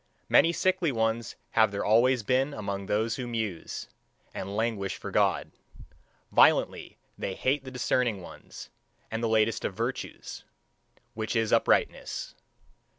Many 0.29 0.51
sickly 0.51 0.91
ones 0.91 1.35
have 1.51 1.69
there 1.69 1.85
always 1.85 2.23
been 2.23 2.55
among 2.55 2.87
those 2.87 3.17
who 3.17 3.27
muse, 3.27 3.87
and 4.33 4.57
languish 4.57 4.95
for 4.97 5.11
God; 5.11 5.51
violently 6.31 6.97
they 7.19 7.35
hate 7.35 7.63
the 7.65 7.69
discerning 7.69 8.19
ones, 8.19 8.71
and 9.11 9.21
the 9.21 9.29
latest 9.29 9.63
of 9.63 9.75
virtues, 9.75 10.43
which 11.13 11.35
is 11.35 11.53
uprightness. 11.53 12.33